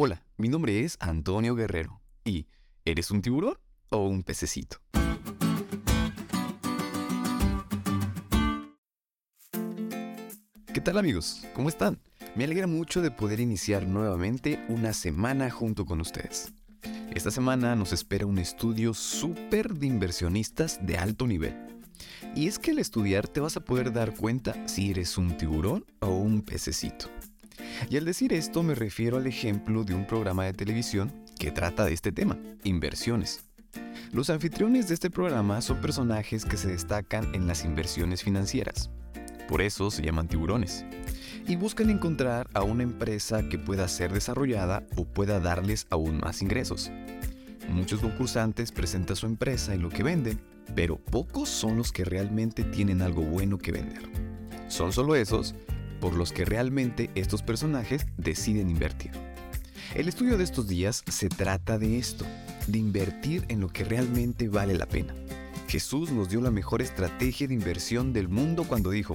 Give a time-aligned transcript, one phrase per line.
[0.00, 2.00] Hola, mi nombre es Antonio Guerrero.
[2.24, 2.46] ¿Y
[2.84, 3.58] eres un tiburón
[3.90, 4.76] o un pececito?
[10.72, 11.42] ¿Qué tal amigos?
[11.52, 11.98] ¿Cómo están?
[12.36, 16.52] Me alegra mucho de poder iniciar nuevamente una semana junto con ustedes.
[17.12, 21.56] Esta semana nos espera un estudio súper de inversionistas de alto nivel.
[22.36, 25.84] Y es que al estudiar te vas a poder dar cuenta si eres un tiburón
[25.98, 27.10] o un pececito.
[27.90, 31.84] Y al decir esto me refiero al ejemplo de un programa de televisión que trata
[31.84, 33.44] de este tema, inversiones.
[34.12, 38.90] Los anfitriones de este programa son personajes que se destacan en las inversiones financieras.
[39.48, 40.84] Por eso se llaman tiburones.
[41.46, 46.42] Y buscan encontrar a una empresa que pueda ser desarrollada o pueda darles aún más
[46.42, 46.90] ingresos.
[47.70, 50.40] Muchos concursantes presentan su empresa y lo que venden,
[50.74, 54.02] pero pocos son los que realmente tienen algo bueno que vender.
[54.68, 55.54] Son solo esos
[56.00, 59.10] por los que realmente estos personajes deciden invertir.
[59.94, 62.24] El estudio de estos días se trata de esto,
[62.66, 65.14] de invertir en lo que realmente vale la pena.
[65.66, 69.14] Jesús nos dio la mejor estrategia de inversión del mundo cuando dijo,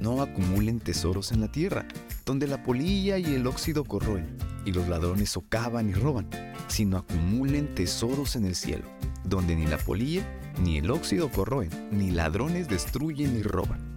[0.00, 1.86] no acumulen tesoros en la tierra,
[2.24, 6.28] donde la polilla y el óxido corroen, y los ladrones socavan y roban,
[6.68, 8.86] sino acumulen tesoros en el cielo,
[9.24, 10.24] donde ni la polilla
[10.62, 13.93] ni el óxido corroen, ni ladrones destruyen ni roban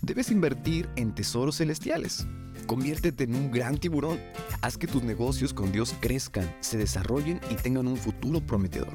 [0.00, 2.26] Debes invertir en tesoros celestiales.
[2.66, 4.18] Conviértete en un gran tiburón.
[4.62, 8.94] Haz que tus negocios con Dios crezcan, se desarrollen y tengan un futuro prometedor.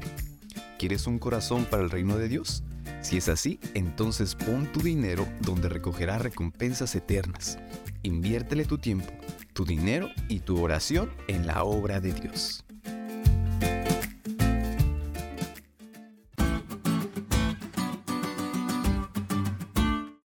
[0.78, 2.62] ¿Quieres un corazón para el reino de Dios?
[3.00, 7.58] Si es así, entonces pon tu dinero donde recogerá recompensas eternas.
[8.02, 9.12] Inviértele tu tiempo,
[9.52, 12.64] tu dinero y tu oración en la obra de Dios.